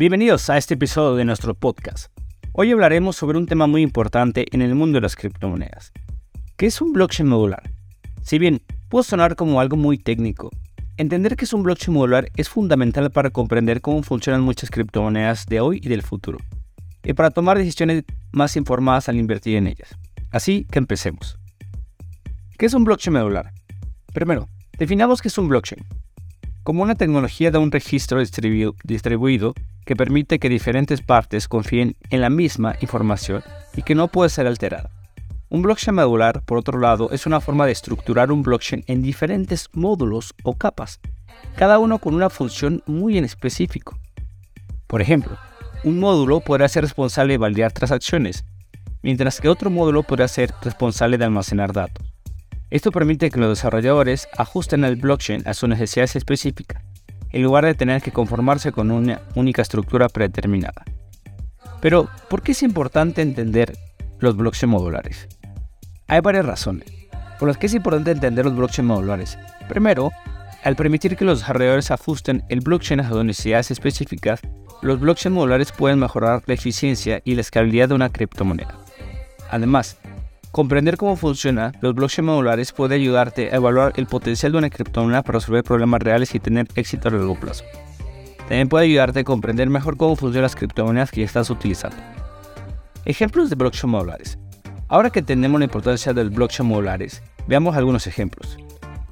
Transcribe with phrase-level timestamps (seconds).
[0.00, 2.12] Bienvenidos a este episodio de nuestro podcast.
[2.52, 5.90] Hoy hablaremos sobre un tema muy importante en el mundo de las criptomonedas.
[6.56, 7.72] ¿Qué es un blockchain modular?
[8.22, 10.50] Si bien puede sonar como algo muy técnico,
[10.98, 15.58] entender que es un blockchain modular es fundamental para comprender cómo funcionan muchas criptomonedas de
[15.58, 16.38] hoy y del futuro,
[17.02, 19.96] y para tomar decisiones más informadas al invertir en ellas.
[20.30, 21.40] Así que empecemos.
[22.56, 23.52] ¿Qué es un blockchain modular?
[24.14, 25.84] Primero, definamos qué es un blockchain.
[26.68, 29.54] Como una tecnología de un registro distribuido
[29.86, 33.42] que permite que diferentes partes confíen en la misma información
[33.74, 34.90] y que no puede ser alterada.
[35.48, 39.70] Un blockchain modular, por otro lado, es una forma de estructurar un blockchain en diferentes
[39.72, 41.00] módulos o capas,
[41.56, 43.98] cada uno con una función muy en específico.
[44.86, 45.38] Por ejemplo,
[45.84, 48.44] un módulo podrá ser responsable de validar transacciones,
[49.00, 52.07] mientras que otro módulo podrá ser responsable de almacenar datos.
[52.70, 56.82] Esto permite que los desarrolladores ajusten el blockchain a sus necesidades específicas
[57.30, 60.84] en lugar de tener que conformarse con una única estructura predeterminada.
[61.80, 63.76] Pero, ¿por qué es importante entender
[64.18, 65.28] los blockchain modulares?
[66.06, 66.98] Hay varias razones
[67.38, 69.38] por las que es importante entender los blockchain modulares.
[69.68, 70.10] Primero,
[70.64, 74.40] al permitir que los desarrolladores ajusten el blockchain a sus necesidades específicas,
[74.82, 78.76] los blockchain modulares pueden mejorar la eficiencia y la escalabilidad de una criptomoneda.
[79.50, 79.98] Además,
[80.52, 85.22] Comprender cómo funciona los blockchain modulares puede ayudarte a evaluar el potencial de una criptomoneda
[85.22, 87.64] para resolver problemas reales y tener éxito a largo plazo.
[88.48, 91.98] También puede ayudarte a comprender mejor cómo funcionan las criptomonedas que ya estás utilizando.
[93.04, 94.38] Ejemplos de blockchain modulares.
[94.88, 98.56] Ahora que entendemos la importancia de los blockchain modulares, veamos algunos ejemplos.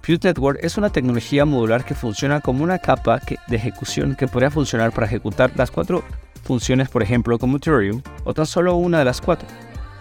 [0.01, 4.51] Fuse Network es una tecnología modular que funciona como una capa de ejecución que podría
[4.51, 6.03] funcionar para ejecutar las cuatro
[6.45, 9.48] funciones, por ejemplo, como Ethereum, o tan solo una de las cuatro.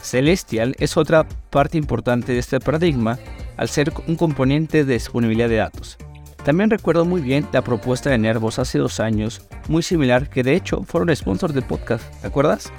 [0.05, 3.17] Celestial es otra parte importante de este paradigma
[3.57, 5.97] al ser un componente de disponibilidad de datos.
[6.43, 10.53] También recuerdo muy bien la propuesta de Nervos hace dos años, muy similar, que de
[10.53, 12.71] hecho fueron sponsors del podcast, ¿te acuerdas?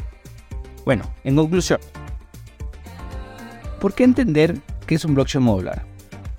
[0.84, 1.80] Bueno, en conclusión,
[3.80, 5.84] ¿por qué entender qué es un blockchain modular?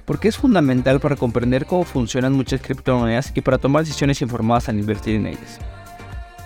[0.06, 4.80] Porque es fundamental para comprender cómo funcionan muchas criptomonedas y para tomar decisiones informadas al
[4.80, 5.60] invertir en ellas.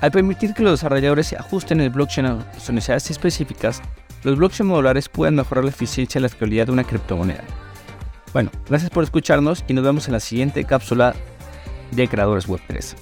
[0.02, 3.84] Al permitir que los desarrolladores ajusten el blockchain a sus necesidades específicas,
[4.24, 7.44] los blockchain modulares pueden mejorar la eficiencia y la fiabilidad de una criptomoneda.
[8.34, 11.16] Bueno, gracias por escucharnos y nos vemos en la siguiente cápsula
[11.92, 12.96] de Creadores Web 3.